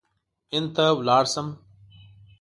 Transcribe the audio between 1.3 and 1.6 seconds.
شم.